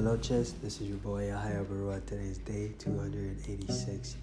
Noches, 0.00 0.54
this 0.62 0.80
is 0.80 0.88
your 0.88 0.98
boy 0.98 1.28
Yahya 1.28 1.64
Barua. 1.64 2.04
Today's 2.04 2.38
day 2.38 2.72
286 2.78 4.16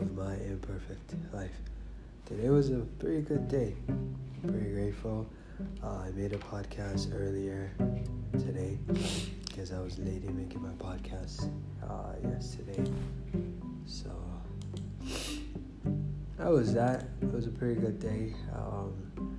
of 0.00 0.12
my 0.14 0.34
imperfect 0.34 1.14
life. 1.32 1.56
Today 2.26 2.50
was 2.50 2.70
a 2.70 2.80
pretty 2.98 3.22
good 3.22 3.48
day. 3.48 3.74
Pretty 4.46 4.72
grateful. 4.72 5.26
Uh, 5.82 5.98
I 6.06 6.10
made 6.10 6.32
a 6.32 6.38
podcast 6.38 7.14
earlier 7.14 7.70
today 8.32 8.76
because 9.46 9.72
I 9.72 9.78
was 9.78 9.98
late 9.98 10.24
in 10.24 10.36
making 10.36 10.62
my 10.62 10.72
podcast 10.72 11.48
uh, 11.88 12.14
yesterday. 12.28 12.84
So 13.86 14.10
that 16.38 16.50
was 16.50 16.74
that. 16.74 17.06
It 17.22 17.32
was 17.32 17.46
a 17.46 17.50
pretty 17.50 17.80
good 17.80 17.98
day. 17.98 18.34
Um, 18.52 19.38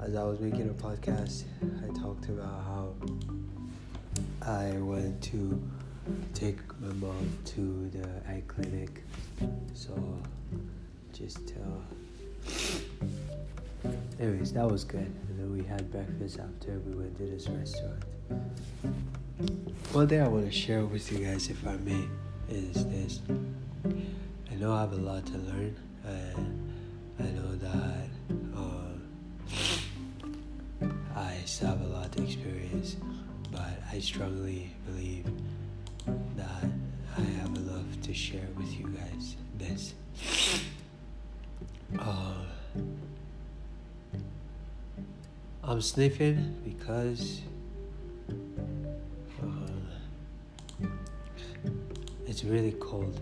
as 0.00 0.14
I 0.14 0.22
was 0.24 0.40
making 0.40 0.70
a 0.70 0.74
podcast, 0.74 1.44
I 1.82 1.92
talked 1.98 2.28
about 2.28 2.64
how 2.64 2.94
I 4.46 4.72
went 4.78 5.22
to 5.22 5.58
take 6.34 6.58
my 6.80 6.92
mom 6.94 7.30
to 7.46 7.88
the 7.90 8.06
eye 8.28 8.42
clinic. 8.46 9.02
So 9.72 10.20
just 11.12 11.54
uh, 11.56 11.80
anyways, 14.20 14.52
that 14.52 14.70
was 14.70 14.84
good. 14.84 15.10
And 15.28 15.38
then 15.38 15.50
we 15.52 15.64
had 15.64 15.90
breakfast 15.90 16.38
after 16.40 16.78
we 16.80 16.94
went 16.94 17.16
to 17.18 17.24
this 17.24 17.48
restaurant. 17.48 18.04
One 19.92 20.08
thing 20.08 20.20
I 20.20 20.28
want 20.28 20.44
to 20.46 20.52
share 20.52 20.84
with 20.84 21.10
you 21.10 21.18
guys, 21.24 21.48
if 21.48 21.66
I 21.66 21.76
may, 21.76 22.06
is 22.48 22.84
this. 22.86 23.20
I 24.50 24.54
know 24.56 24.74
I 24.74 24.80
have 24.80 24.92
a 24.92 24.96
lot 24.96 25.24
to 25.26 25.38
learn, 25.38 25.74
and 26.04 26.74
I 27.18 27.22
know 27.22 27.54
that 27.56 28.08
um, 28.56 29.00
I 31.16 31.38
still 31.44 31.68
have 31.68 31.80
a 31.80 31.86
lot 31.86 32.12
to 32.12 32.22
experience 32.22 32.96
but 33.54 33.70
I 33.92 34.00
strongly 34.00 34.70
believe 34.84 35.26
that 36.36 36.64
I 37.16 37.20
have 37.20 37.56
a 37.56 37.60
love 37.60 38.02
to 38.02 38.12
share 38.12 38.48
with 38.56 38.76
you 38.78 38.88
guys. 38.88 39.36
This. 39.56 39.94
Uh, 41.96 42.34
I'm 45.62 45.80
sniffing 45.80 46.56
because 46.64 47.42
uh, 49.40 50.86
it's 52.26 52.42
really 52.42 52.72
cold 52.72 53.20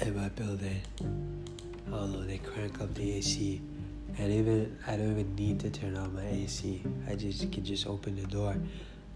in 0.00 0.14
my 0.14 0.28
building. 0.28 0.82
I 1.00 1.90
don't 1.90 2.12
know, 2.12 2.24
they 2.24 2.38
crank 2.38 2.80
up 2.82 2.92
the 2.94 3.14
AC 3.14 3.62
and 4.18 4.30
even 4.32 4.76
I 4.86 4.96
don't 4.96 5.12
even 5.12 5.34
need 5.34 5.60
to 5.60 5.70
turn 5.70 5.96
on 5.96 6.14
my 6.14 6.26
AC. 6.26 6.82
I 7.08 7.14
just 7.14 7.50
can 7.50 7.64
just 7.64 7.86
open 7.86 8.16
the 8.16 8.26
door 8.26 8.54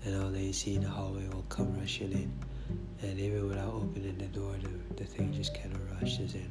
and 0.05 0.23
all 0.23 0.31
they 0.31 0.53
see 0.53 0.75
in 0.77 0.83
the 0.83 0.89
hallway 0.89 1.27
will 1.29 1.45
come 1.49 1.77
rushing 1.79 2.13
in. 2.13 2.33
And 3.03 3.19
even 3.19 3.49
without 3.49 3.73
opening 3.73 4.17
the 4.19 4.27
door, 4.27 4.55
the, 4.63 4.95
the 4.95 5.05
thing 5.05 5.33
just 5.33 5.55
kind 5.55 5.75
of 5.75 6.03
rushes 6.03 6.35
in. 6.35 6.51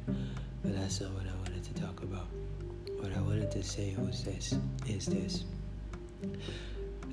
But 0.62 0.76
that's 0.76 1.00
not 1.00 1.12
what 1.12 1.24
I 1.26 1.36
wanted 1.36 1.64
to 1.64 1.74
talk 1.74 2.02
about. 2.02 2.26
What 3.00 3.12
I 3.16 3.20
wanted 3.20 3.50
to 3.52 3.62
say 3.62 3.94
was 3.98 4.24
this, 4.24 4.54
is 4.86 5.06
this. 5.06 5.44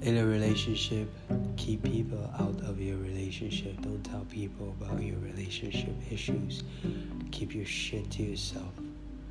In 0.02 0.18
a 0.18 0.26
relationship, 0.26 1.10
keep 1.56 1.84
people 1.84 2.30
out 2.40 2.60
of 2.68 2.80
your 2.80 2.98
relationship. 2.98 3.80
Don't 3.82 4.04
tell 4.04 4.26
people 4.30 4.76
about 4.82 5.02
your 5.02 5.18
relationship 5.20 5.96
issues. 6.12 6.64
Keep 7.32 7.56
your 7.56 7.66
shit 7.66 8.10
to 8.12 8.24
yourself. 8.24 8.74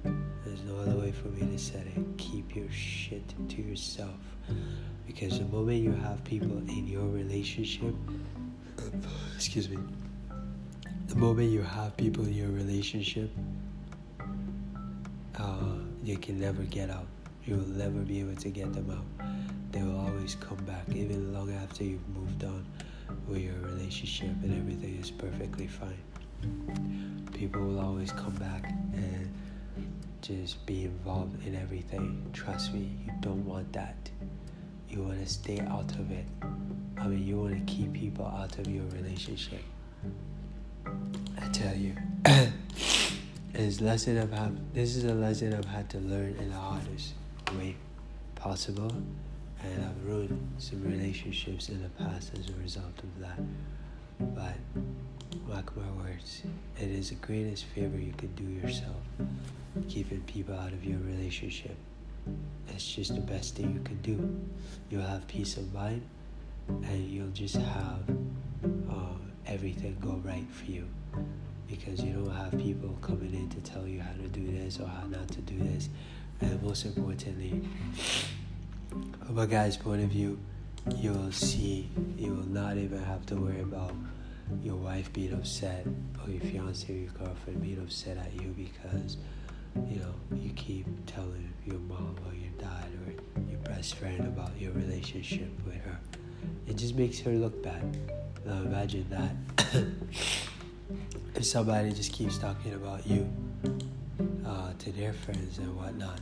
There's 0.04 0.62
no 0.64 0.76
other 0.76 0.96
way 0.96 1.12
for 1.12 1.28
me 1.28 1.40
to 1.40 1.58
say 1.58 1.80
it. 1.94 2.18
Keep 2.18 2.56
your 2.56 2.70
shit 2.70 3.22
to 3.48 3.62
yourself. 3.62 4.18
Because 5.06 5.38
the 5.38 5.44
moment 5.46 5.82
you 5.82 5.92
have 5.92 6.22
people 6.24 6.56
in 6.68 6.86
your 6.86 7.06
relationship, 7.06 7.94
excuse 9.34 9.68
me, 9.68 9.78
the 11.08 11.16
moment 11.16 11.50
you 11.50 11.62
have 11.62 11.96
people 11.96 12.24
in 12.24 12.32
your 12.32 12.50
relationship, 12.50 13.30
uh, 15.38 15.74
you 16.02 16.16
can 16.16 16.40
never 16.40 16.62
get 16.62 16.90
out. 16.90 17.06
You 17.44 17.56
will 17.56 17.68
never 17.68 17.98
be 17.98 18.20
able 18.20 18.36
to 18.36 18.48
get 18.50 18.72
them 18.72 18.90
out. 18.90 19.26
They 19.72 19.82
will 19.82 19.98
always 19.98 20.36
come 20.36 20.62
back, 20.64 20.88
even 20.94 21.32
long 21.32 21.52
after 21.52 21.84
you've 21.84 22.08
moved 22.10 22.44
on 22.44 22.64
with 23.26 23.38
your 23.38 23.56
relationship 23.56 24.30
and 24.42 24.56
everything 24.58 24.98
is 25.00 25.10
perfectly 25.10 25.66
fine. 25.66 25.98
People 27.32 27.62
will 27.62 27.80
always 27.80 28.12
come 28.12 28.34
back 28.36 28.70
and 28.94 29.30
just 30.20 30.64
be 30.66 30.84
involved 30.84 31.44
in 31.46 31.56
everything. 31.56 32.24
Trust 32.32 32.72
me, 32.72 32.96
you 33.04 33.12
don't 33.20 33.44
want 33.44 33.72
that 33.72 34.10
you 34.92 35.02
want 35.02 35.18
to 35.20 35.26
stay 35.26 35.58
out 35.60 35.90
of 35.92 36.10
it. 36.10 36.26
I 36.98 37.06
mean, 37.06 37.26
you 37.26 37.38
want 37.38 37.66
to 37.66 37.72
keep 37.72 37.94
people 37.94 38.26
out 38.26 38.58
of 38.58 38.66
your 38.68 38.84
relationship. 38.92 39.62
I 41.40 41.48
tell 41.48 41.74
you, 41.74 41.94
it's 43.54 43.80
lesson 43.80 44.18
I've 44.18 44.32
had. 44.32 44.74
This 44.74 44.96
is 44.96 45.04
a 45.04 45.14
lesson 45.14 45.54
I've 45.54 45.64
had 45.64 45.88
to 45.90 45.98
learn 45.98 46.36
in 46.38 46.50
the 46.50 46.56
hardest 46.56 47.14
way 47.56 47.76
possible, 48.34 48.92
and 49.62 49.84
I've 49.84 50.06
ruined 50.06 50.56
some 50.58 50.82
relationships 50.84 51.70
in 51.70 51.82
the 51.82 51.88
past 51.90 52.32
as 52.38 52.50
a 52.50 52.60
result 52.62 52.98
of 53.02 53.20
that. 53.20 53.40
But 54.20 54.56
mark 55.48 55.74
my 55.74 55.90
words, 56.02 56.42
it 56.78 56.88
is 56.88 57.08
the 57.08 57.14
greatest 57.16 57.64
favor 57.64 57.98
you 57.98 58.12
could 58.12 58.36
do 58.36 58.44
yourself, 58.44 59.00
keeping 59.88 60.20
people 60.22 60.54
out 60.54 60.72
of 60.72 60.84
your 60.84 60.98
relationship. 60.98 61.76
It's 62.74 62.94
just 62.94 63.14
the 63.14 63.20
best 63.20 63.56
thing 63.56 63.72
you 63.74 63.80
can 63.80 64.00
do. 64.02 64.40
You'll 64.90 65.02
have 65.02 65.26
peace 65.28 65.56
of 65.56 65.72
mind 65.72 66.02
and 66.68 67.08
you'll 67.08 67.28
just 67.28 67.56
have 67.56 68.02
uh, 68.90 69.14
everything 69.46 69.96
go 70.00 70.20
right 70.24 70.48
for 70.50 70.70
you 70.70 70.86
because 71.68 72.02
you 72.02 72.12
don't 72.12 72.30
have 72.30 72.52
people 72.58 72.96
coming 73.00 73.34
in 73.34 73.48
to 73.50 73.60
tell 73.60 73.86
you 73.86 74.00
how 74.00 74.12
to 74.12 74.28
do 74.28 74.46
this 74.52 74.78
or 74.78 74.86
how 74.86 75.06
not 75.06 75.28
to 75.28 75.40
do 75.40 75.58
this. 75.58 75.88
And 76.40 76.62
most 76.62 76.84
importantly, 76.84 77.62
from 79.26 79.38
a 79.38 79.46
guy's 79.46 79.76
point 79.76 80.02
of 80.02 80.10
view, 80.10 80.38
you 80.96 81.12
will 81.12 81.32
see, 81.32 81.88
you 82.18 82.30
will 82.30 82.48
not 82.48 82.76
even 82.76 83.02
have 83.04 83.24
to 83.26 83.36
worry 83.36 83.60
about 83.60 83.94
your 84.62 84.76
wife 84.76 85.12
being 85.12 85.32
upset 85.32 85.86
or 86.22 86.30
your 86.30 86.40
fiance 86.40 86.92
or 86.92 86.96
your 86.96 87.12
girlfriend 87.12 87.62
being 87.62 87.78
upset 87.78 88.18
at 88.18 88.34
you 88.34 88.54
because 88.56 89.16
you 89.88 90.00
know, 90.00 90.14
you 90.36 90.50
keep 90.54 90.86
telling 91.06 91.52
your 91.64 91.78
mom 91.80 92.16
or 92.26 92.34
your 92.34 92.52
dad 92.58 92.88
or 93.06 93.42
your 93.50 93.60
best 93.60 93.94
friend 93.96 94.20
about 94.20 94.50
your 94.58 94.72
relationship 94.72 95.50
with 95.64 95.76
her. 95.76 95.98
It 96.66 96.76
just 96.76 96.94
makes 96.94 97.18
her 97.20 97.30
look 97.32 97.62
bad. 97.62 97.96
Now 98.44 98.62
imagine 98.62 99.06
that. 99.10 99.84
if 101.34 101.44
somebody 101.44 101.92
just 101.92 102.12
keeps 102.12 102.38
talking 102.38 102.74
about 102.74 103.06
you 103.06 103.30
uh, 104.46 104.72
to 104.78 104.92
their 104.92 105.12
friends 105.12 105.58
and 105.58 105.76
whatnot, 105.76 106.20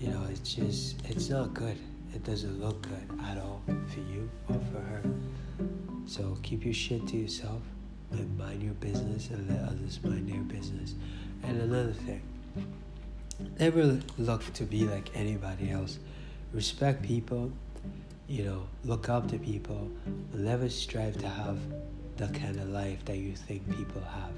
you 0.00 0.08
know, 0.08 0.22
it's 0.30 0.54
just, 0.54 0.96
it's 1.06 1.28
not 1.28 1.54
good. 1.54 1.78
It 2.14 2.24
doesn't 2.24 2.60
look 2.60 2.82
good 2.82 3.20
at 3.24 3.38
all 3.38 3.62
for 3.66 4.00
you 4.00 4.30
or 4.48 4.60
for 4.72 4.80
her. 4.80 5.02
So 6.06 6.36
keep 6.42 6.64
your 6.64 6.74
shit 6.74 7.06
to 7.08 7.16
yourself 7.16 7.62
and 8.12 8.38
mind 8.38 8.62
your 8.62 8.74
business 8.74 9.30
and 9.30 9.48
let 9.50 9.60
others 9.68 9.98
mind 10.04 10.28
their 10.28 10.40
business. 10.42 10.94
And 11.46 11.60
another 11.60 11.92
thing, 11.92 12.22
never 13.58 14.00
look 14.18 14.52
to 14.54 14.64
be 14.64 14.84
like 14.86 15.10
anybody 15.14 15.70
else. 15.70 15.98
Respect 16.52 17.02
people, 17.02 17.52
you 18.28 18.44
know, 18.44 18.66
look 18.84 19.08
up 19.08 19.28
to 19.28 19.38
people. 19.38 19.90
Never 20.32 20.68
strive 20.68 21.18
to 21.18 21.28
have 21.28 21.58
the 22.16 22.28
kind 22.28 22.58
of 22.58 22.68
life 22.68 23.04
that 23.04 23.18
you 23.18 23.34
think 23.34 23.68
people 23.76 24.02
have. 24.02 24.32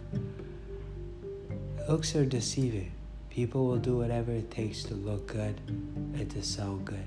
Looks 1.88 2.16
are 2.16 2.24
deceiving. 2.24 2.90
People 3.30 3.66
will 3.66 3.76
do 3.78 3.98
whatever 3.98 4.32
it 4.32 4.50
takes 4.50 4.82
to 4.84 4.94
look 4.94 5.28
good 5.28 5.60
and 5.68 6.28
to 6.30 6.42
sound 6.42 6.86
good. 6.86 7.04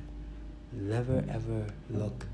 Never 0.71 1.23
ever 1.29 1.65
look 1.89 2.25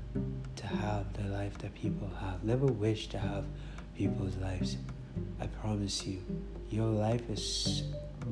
to 0.56 0.66
have 0.66 1.12
the 1.14 1.28
life 1.30 1.56
that 1.58 1.74
people 1.74 2.10
have. 2.20 2.44
Never 2.44 2.66
wish 2.66 3.08
to 3.08 3.18
have 3.18 3.46
people's 3.96 4.36
lives. 4.36 4.76
I 5.40 5.46
promise 5.46 6.06
you, 6.06 6.22
your 6.70 6.86
life 6.86 7.28
is 7.30 7.84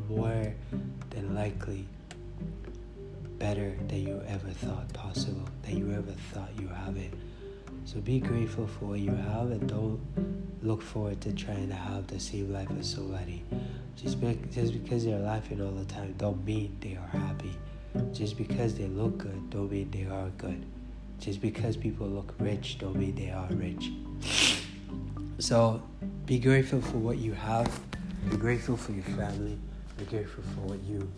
more 0.08 0.54
than 1.10 1.34
likely 1.34 1.86
better 3.38 3.74
than 3.88 4.06
you 4.06 4.22
ever 4.26 4.50
thought 4.50 4.92
possible, 4.92 5.48
than 5.62 5.76
you 5.78 5.92
ever 5.92 6.12
thought 6.32 6.50
you 6.58 6.68
have 6.68 6.96
it. 6.96 7.12
So 7.84 8.00
be 8.00 8.18
grateful 8.18 8.66
for 8.66 8.86
what 8.86 9.00
you 9.00 9.10
have 9.10 9.50
and 9.50 9.68
don't 9.68 10.00
look 10.62 10.80
forward 10.80 11.20
to 11.22 11.32
trying 11.32 11.68
to 11.68 11.74
have 11.74 12.06
the 12.06 12.18
same 12.18 12.52
life 12.52 12.68
as 12.78 12.90
somebody. 12.90 13.42
Just, 13.96 14.20
be, 14.20 14.38
just 14.50 14.72
because 14.72 15.04
they're 15.04 15.18
laughing 15.18 15.60
all 15.60 15.72
the 15.72 15.84
time 15.84 16.14
don't 16.16 16.44
mean 16.44 16.76
they 16.80 16.96
are 16.96 17.18
happy. 17.18 17.54
Just 18.12 18.36
because 18.38 18.74
they 18.74 18.86
look 18.86 19.18
good 19.18 19.50
don't 19.50 19.70
mean 19.70 19.90
they 19.90 20.06
are 20.06 20.30
good. 20.38 20.64
Just 21.20 21.40
because 21.40 21.76
people 21.76 22.06
look 22.06 22.34
rich 22.38 22.78
don't 22.78 22.96
mean 22.96 23.14
they 23.14 23.30
are 23.30 23.48
rich. 23.50 23.92
So 25.38 25.82
be 26.26 26.38
grateful 26.38 26.80
for 26.80 26.96
what 26.98 27.18
you 27.18 27.32
have. 27.32 27.80
Be 28.30 28.36
grateful 28.36 28.76
for 28.76 28.92
your 28.92 29.04
family. 29.04 29.58
Be 29.98 30.04
grateful 30.06 30.42
for 30.54 30.60
what 30.72 30.82
you 30.82 31.10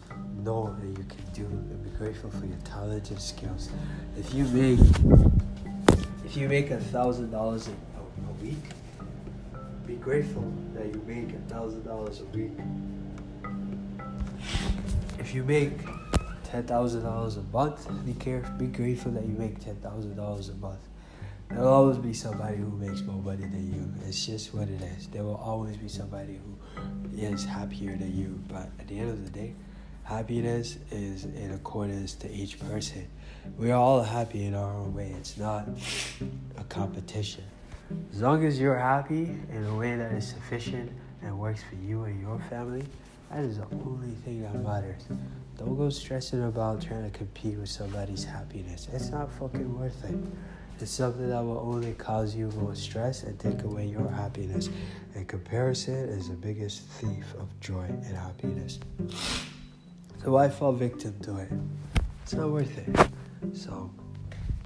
know 0.42 0.76
that 0.80 0.86
you 0.88 1.04
can 1.04 1.32
do, 1.32 1.44
and 1.44 1.84
be 1.84 1.90
grateful 1.96 2.30
for 2.30 2.44
your 2.44 2.58
talent 2.58 3.10
and 3.10 3.20
skills. 3.20 3.70
If 4.18 4.34
you 4.34 4.44
make, 4.46 4.80
if 6.24 6.36
you 6.36 6.48
make 6.48 6.70
a 6.72 6.78
thousand 6.78 7.30
dollars 7.30 7.68
a 7.68 8.42
week, 8.42 8.56
be 9.86 9.94
grateful 9.94 10.52
that 10.74 10.86
you 10.86 11.02
make 11.06 11.32
a 11.34 11.52
thousand 11.52 11.84
dollars 11.84 12.20
a 12.20 12.24
week. 12.36 12.52
If 15.18 15.34
you 15.34 15.44
make 15.44 15.72
ten 16.44 16.64
thousand 16.64 17.04
dollars 17.04 17.36
a 17.36 17.42
month, 17.44 17.88
be 18.04 18.12
careful. 18.14 18.52
Be 18.56 18.66
grateful 18.66 19.12
that 19.12 19.24
you 19.24 19.36
make 19.38 19.60
ten 19.60 19.76
thousand 19.76 20.16
dollars 20.16 20.48
a 20.48 20.54
month. 20.54 20.80
There 21.48 21.60
will 21.60 21.68
always 21.68 21.98
be 21.98 22.12
somebody 22.12 22.56
who 22.56 22.70
makes 22.70 23.02
more 23.02 23.22
money 23.22 23.42
than 23.42 23.72
you. 23.72 24.08
It's 24.08 24.26
just 24.26 24.52
what 24.52 24.68
it 24.68 24.82
is. 24.82 25.06
There 25.08 25.22
will 25.22 25.36
always 25.36 25.76
be 25.76 25.88
somebody 25.88 26.38
who 26.38 27.16
is 27.16 27.44
happier 27.44 27.96
than 27.96 28.16
you. 28.16 28.40
But 28.48 28.68
at 28.78 28.88
the 28.88 28.98
end 28.98 29.10
of 29.10 29.24
the 29.24 29.30
day, 29.30 29.54
happiness 30.02 30.78
is 30.90 31.24
in 31.24 31.52
accordance 31.52 32.14
to 32.14 32.30
each 32.30 32.58
person. 32.60 33.06
We 33.58 33.70
are 33.70 33.78
all 33.78 34.02
happy 34.02 34.44
in 34.44 34.54
our 34.54 34.74
own 34.74 34.94
way. 34.94 35.14
It's 35.16 35.38
not 35.38 35.68
a 36.58 36.64
competition. 36.64 37.44
As 38.12 38.20
long 38.20 38.44
as 38.44 38.58
you're 38.58 38.78
happy 38.78 39.38
in 39.50 39.64
a 39.66 39.74
way 39.76 39.96
that 39.96 40.12
is 40.12 40.26
sufficient 40.26 40.90
and 41.22 41.38
works 41.38 41.62
for 41.68 41.76
you 41.76 42.04
and 42.04 42.20
your 42.20 42.38
family, 42.50 42.84
that 43.30 43.44
is 43.44 43.58
the 43.58 43.66
only 43.72 44.14
thing 44.24 44.42
that 44.42 44.54
matters. 44.62 45.04
Don't 45.58 45.76
go 45.76 45.88
stressing 45.90 46.42
about 46.44 46.82
trying 46.82 47.10
to 47.10 47.16
compete 47.16 47.56
with 47.56 47.68
somebody's 47.68 48.24
happiness. 48.24 48.88
It's 48.92 49.10
not 49.10 49.32
fucking 49.32 49.78
worth 49.78 50.04
it. 50.04 50.16
It's 50.78 50.90
something 50.90 51.30
that 51.30 51.42
will 51.42 51.58
only 51.58 51.94
cause 51.94 52.34
you 52.34 52.48
more 52.50 52.74
stress 52.74 53.22
and 53.22 53.38
take 53.38 53.62
away 53.62 53.86
your 53.86 54.10
happiness. 54.10 54.68
And 55.14 55.26
comparison 55.26 55.94
is 56.10 56.28
the 56.28 56.34
biggest 56.34 56.82
thief 56.82 57.24
of 57.38 57.48
joy 57.60 57.84
and 57.84 58.14
happiness. 58.14 58.78
So 60.22 60.36
I 60.36 60.50
fall 60.50 60.72
victim 60.72 61.18
to 61.22 61.38
it. 61.38 61.52
It's 62.22 62.34
not 62.34 62.50
worth 62.50 62.76
it. 62.76 63.08
So 63.56 63.90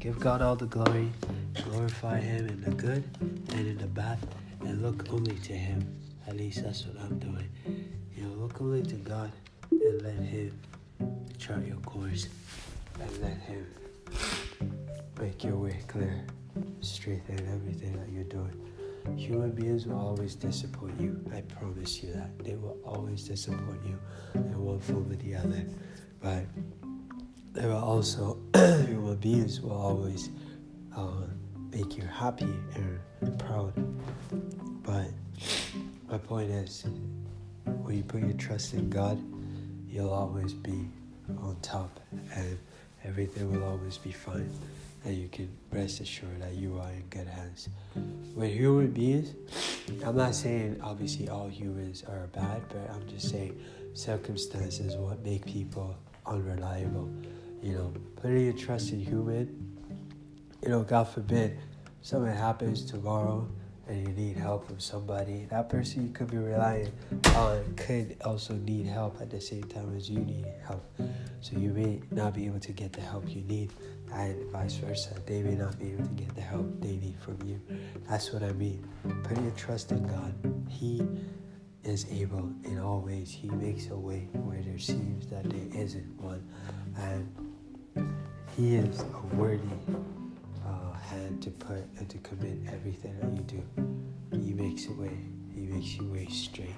give 0.00 0.18
God 0.18 0.42
all 0.42 0.56
the 0.56 0.66
glory, 0.66 1.10
glorify 1.64 2.18
Him 2.18 2.48
in 2.48 2.60
the 2.60 2.70
good 2.70 3.04
and 3.20 3.66
in 3.68 3.78
the 3.78 3.86
bad, 3.86 4.18
and 4.62 4.82
look 4.82 5.12
only 5.12 5.36
to 5.36 5.52
Him. 5.52 5.96
At 6.26 6.36
least 6.36 6.64
that's 6.64 6.86
what 6.86 7.00
I'm 7.04 7.20
doing. 7.20 7.48
You 8.16 8.24
know, 8.24 8.34
look 8.34 8.60
only 8.60 8.82
to 8.82 8.96
God 8.96 9.30
and 9.70 10.02
let 10.02 10.16
Him 10.16 10.58
chart 11.38 11.64
your 11.64 11.76
course 11.78 12.26
and 13.00 13.22
let 13.22 13.38
Him 13.38 13.64
make 15.40 15.50
your 15.50 15.58
way 15.58 15.78
clear, 15.88 16.22
straighten 16.82 17.38
everything 17.50 17.96
that 17.96 18.10
you're 18.12 18.24
doing. 18.24 18.54
Human 19.16 19.52
beings 19.52 19.86
will 19.86 19.98
always 19.98 20.34
disappoint 20.34 21.00
you. 21.00 21.18
I 21.34 21.40
promise 21.40 22.02
you 22.02 22.12
that. 22.12 22.38
They 22.44 22.56
will 22.56 22.76
always 22.84 23.26
disappoint 23.26 23.80
you 23.86 23.98
in 24.34 24.62
one 24.62 24.80
form 24.80 25.10
or 25.10 25.16
the 25.16 25.36
other. 25.36 25.64
But 26.20 26.44
there 27.54 27.68
will 27.68 27.82
also, 27.82 28.38
human 28.54 29.16
beings 29.16 29.62
will 29.62 29.72
always 29.72 30.28
uh, 30.94 31.24
make 31.70 31.96
you 31.96 32.02
happy 32.02 32.52
and 32.74 33.38
proud. 33.38 33.72
But 34.82 35.08
my 36.10 36.18
point 36.18 36.50
is, 36.50 36.84
when 37.64 37.96
you 37.96 38.02
put 38.02 38.20
your 38.20 38.34
trust 38.34 38.74
in 38.74 38.90
God, 38.90 39.18
you'll 39.88 40.12
always 40.12 40.52
be 40.52 40.86
on 41.38 41.56
top 41.62 41.98
and 42.34 42.58
everything 43.04 43.50
will 43.50 43.64
always 43.64 43.96
be 43.96 44.12
fine 44.12 44.50
and 45.04 45.16
you 45.16 45.28
can 45.28 45.48
rest 45.72 46.00
assured 46.00 46.42
that 46.42 46.54
you 46.54 46.78
are 46.78 46.90
in 46.90 47.02
good 47.10 47.26
hands. 47.26 47.68
With 48.34 48.50
human 48.52 48.90
beings, 48.90 49.34
I'm 50.04 50.16
not 50.16 50.34
saying 50.34 50.80
obviously 50.82 51.28
all 51.28 51.48
humans 51.48 52.04
are 52.08 52.26
bad, 52.28 52.62
but 52.68 52.90
I'm 52.94 53.08
just 53.08 53.30
saying 53.30 53.60
circumstances 53.94 54.96
what 54.96 55.24
make 55.24 55.44
people 55.46 55.96
unreliable. 56.26 57.10
You 57.62 57.74
know, 57.74 57.92
putting 58.16 58.44
your 58.44 58.54
trust 58.54 58.92
in 58.92 59.00
human, 59.00 59.76
you 60.62 60.68
know, 60.68 60.82
God 60.82 61.04
forbid 61.04 61.58
something 62.02 62.34
happens 62.34 62.84
tomorrow 62.84 63.48
and 63.90 64.06
you 64.06 64.14
need 64.14 64.36
mm. 64.36 64.40
help 64.40 64.66
from 64.66 64.78
somebody, 64.78 65.46
that 65.50 65.66
mm. 65.66 65.70
person 65.70 66.06
you 66.06 66.12
could 66.12 66.30
be 66.30 66.38
relying 66.38 66.92
on 67.34 67.74
could 67.76 68.16
also 68.24 68.54
need 68.54 68.86
help 68.86 69.20
at 69.20 69.30
the 69.30 69.40
same 69.40 69.64
time 69.64 69.94
as 69.96 70.08
you 70.08 70.20
need 70.20 70.46
help. 70.64 70.84
So 71.40 71.58
you 71.58 71.70
may 71.70 72.00
not 72.12 72.34
be 72.34 72.46
able 72.46 72.60
to 72.60 72.72
get 72.72 72.92
the 72.92 73.00
help 73.00 73.28
you 73.28 73.42
need, 73.42 73.72
and 74.12 74.50
vice 74.50 74.76
versa. 74.76 75.14
They 75.26 75.42
may 75.42 75.56
not 75.56 75.78
be 75.78 75.92
able 75.92 76.04
to 76.04 76.14
get 76.14 76.34
the 76.34 76.40
help 76.40 76.80
they 76.80 76.96
need 76.96 77.16
from 77.20 77.38
you. 77.44 77.60
That's 78.08 78.32
what 78.32 78.42
I 78.42 78.52
mean. 78.52 78.86
Put 79.24 79.40
your 79.40 79.52
trust 79.52 79.90
in 79.90 80.06
God. 80.06 80.34
He 80.68 81.02
is 81.82 82.06
able 82.12 82.52
in 82.64 82.78
all 82.78 83.00
ways. 83.00 83.30
He 83.30 83.48
makes 83.48 83.88
a 83.88 83.96
way 83.96 84.28
where 84.32 84.62
there 84.62 84.78
seems 84.78 85.26
that 85.28 85.48
there 85.48 85.82
isn't 85.82 86.20
one. 86.20 86.46
And 86.96 87.28
He 88.56 88.76
is 88.76 89.00
a 89.00 89.36
worthy 89.36 89.68
Uh, 90.70 90.92
hand 90.92 91.42
to 91.42 91.50
put 91.50 91.84
and 91.98 92.08
to 92.08 92.18
commit 92.18 92.58
everything 92.72 93.18
that 93.20 93.32
you 93.36 93.42
do. 93.42 94.40
He 94.46 94.52
makes 94.52 94.86
a 94.86 94.92
way. 94.92 95.18
He 95.52 95.62
makes 95.62 95.96
you 95.96 96.06
way 96.08 96.26
straight. 96.26 96.76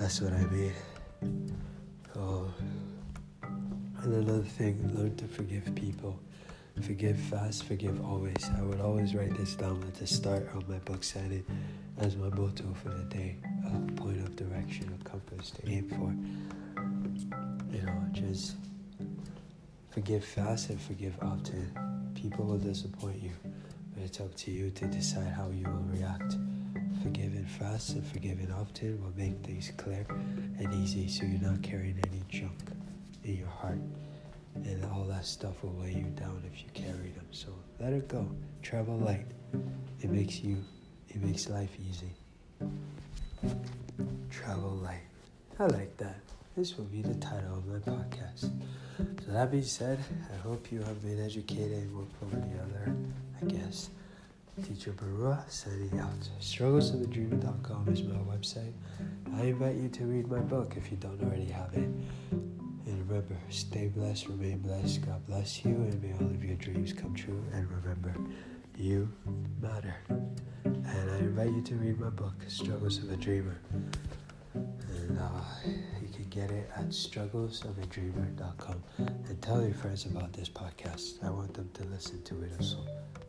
That's 0.00 0.20
what 0.20 0.32
I 0.32 0.44
mean. 0.46 0.72
Oh. 2.16 2.52
And 3.42 4.14
another 4.14 4.42
thing, 4.42 4.90
learn 4.96 5.14
to 5.16 5.28
forgive 5.28 5.72
people. 5.76 6.18
Forgive 6.80 7.18
fast, 7.20 7.64
forgive 7.64 8.04
always. 8.04 8.50
I 8.58 8.62
would 8.62 8.80
always 8.80 9.14
write 9.14 9.36
this 9.36 9.54
down 9.54 9.84
at 9.84 9.94
the 9.94 10.06
start 10.06 10.48
of 10.56 10.68
my 10.68 10.78
book 10.78 11.04
signing 11.04 11.44
as 11.98 12.16
my 12.16 12.30
motto 12.30 12.74
for 12.82 12.88
the 12.88 13.04
day, 13.04 13.36
a 13.66 13.92
point 13.92 14.18
of 14.18 14.34
direction, 14.34 14.98
a 15.00 15.04
compass 15.08 15.52
to 15.52 15.68
aim 15.68 15.88
for. 15.88 16.12
You 17.76 17.82
know, 17.82 18.04
just 18.12 18.56
forgive 19.92 20.24
fast 20.24 20.70
and 20.70 20.80
forgive 20.80 21.14
often. 21.20 21.70
People 22.14 22.46
will 22.46 22.58
disappoint 22.58 23.22
you, 23.22 23.32
but 23.94 24.02
it's 24.04 24.20
up 24.20 24.34
to 24.36 24.50
you 24.50 24.70
to 24.70 24.86
decide 24.86 25.28
how 25.32 25.50
you 25.50 25.64
will 25.64 25.98
react. 25.98 26.36
Forgiving 27.02 27.44
fast 27.44 27.90
and 27.90 28.06
forgiving 28.06 28.50
often 28.52 29.02
will 29.02 29.12
make 29.16 29.38
things 29.44 29.70
clear 29.76 30.06
and 30.08 30.72
easy 30.74 31.08
so 31.08 31.24
you're 31.24 31.40
not 31.40 31.62
carrying 31.62 32.00
any 32.08 32.22
junk 32.28 32.58
in 33.24 33.36
your 33.36 33.48
heart. 33.48 33.80
And 34.54 34.84
all 34.92 35.04
that 35.04 35.26
stuff 35.26 35.62
will 35.62 35.72
weigh 35.72 35.94
you 35.94 36.10
down 36.16 36.42
if 36.52 36.62
you 36.62 36.68
carry 36.74 37.10
them. 37.10 37.26
So 37.30 37.48
let 37.80 37.92
it 37.92 38.08
go. 38.08 38.26
Travel 38.62 38.96
light. 38.98 39.26
It 40.00 40.10
makes 40.10 40.40
you, 40.40 40.56
it 41.08 41.22
makes 41.22 41.48
life 41.48 41.70
easy. 41.88 42.12
Travel 44.30 44.70
light. 44.82 45.02
I 45.58 45.66
like 45.66 45.96
that. 45.98 46.16
This 46.56 46.76
will 46.76 46.84
be 46.84 47.00
the 47.00 47.14
title 47.14 47.56
of 47.56 47.66
my 47.66 47.78
podcast. 47.78 48.50
So 49.24 49.32
that 49.32 49.50
being 49.50 49.62
said, 49.62 49.98
I 50.30 50.36
hope 50.46 50.70
you 50.70 50.80
have 50.82 51.00
been 51.02 51.24
educated 51.24 51.94
one 51.94 52.06
form 52.20 52.34
or 52.34 52.46
the 52.46 52.62
other. 52.62 52.94
I 53.40 53.46
guess. 53.46 53.88
Teacher 54.62 54.92
Barua 54.92 55.50
signing 55.50 55.98
out. 55.98 56.10
Strugglesofthedreamer.com 56.40 57.88
is 57.88 58.02
my 58.02 58.16
website. 58.16 58.74
I 59.34 59.44
invite 59.44 59.76
you 59.76 59.88
to 59.88 60.04
read 60.04 60.30
my 60.30 60.40
book 60.40 60.74
if 60.76 60.90
you 60.90 60.98
don't 60.98 61.18
already 61.22 61.46
have 61.46 61.72
it. 61.72 61.88
And 62.30 63.08
remember, 63.08 63.38
stay 63.48 63.88
blessed, 63.88 64.28
remain 64.28 64.58
blessed. 64.58 65.06
God 65.06 65.26
bless 65.26 65.64
you, 65.64 65.70
and 65.70 66.02
may 66.02 66.12
all 66.12 66.30
of 66.30 66.44
your 66.44 66.56
dreams 66.56 66.92
come 66.92 67.14
true. 67.14 67.42
And 67.54 67.66
remember, 67.70 68.14
you 68.76 69.08
matter. 69.62 69.94
And 70.64 71.10
I 71.10 71.18
invite 71.18 71.52
you 71.52 71.62
to 71.62 71.74
read 71.76 71.98
my 71.98 72.10
book, 72.10 72.34
Struggles 72.46 72.98
of 72.98 73.10
a 73.10 73.16
Dreamer. 73.16 73.58
And 75.64 76.14
can 76.14 76.28
get 76.30 76.50
it 76.50 76.70
at 76.76 76.88
strugglesofadreamer.com 76.88 78.82
and 78.98 79.42
tell 79.42 79.62
your 79.62 79.74
friends 79.74 80.06
about 80.06 80.32
this 80.32 80.48
podcast. 80.48 81.24
I 81.24 81.30
want 81.30 81.54
them 81.54 81.70
to 81.74 81.84
listen 81.84 82.22
to 82.24 82.42
it 82.42 82.52
also. 82.58 82.78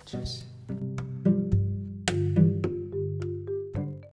Cheers. 0.06 0.46